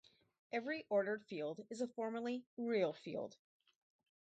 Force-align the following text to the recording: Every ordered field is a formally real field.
Every 0.51 0.83
ordered 0.89 1.23
field 1.27 1.63
is 1.69 1.79
a 1.79 1.87
formally 1.87 2.43
real 2.57 2.91
field. 2.91 3.37